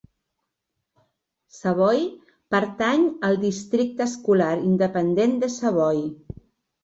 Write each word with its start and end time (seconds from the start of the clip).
Savoy 1.57 1.99
pertany 2.55 3.05
al 3.29 3.37
districte 3.43 4.03
escolar 4.07 4.49
independent 4.73 5.39
de 5.45 5.51
Savoy. 5.57 6.01